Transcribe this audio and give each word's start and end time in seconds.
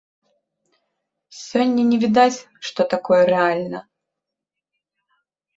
Сёння 1.49 1.83
не 1.91 1.99
відаць, 2.03 2.39
што 2.71 2.81
такое 2.95 3.21
рэальна. 3.33 3.79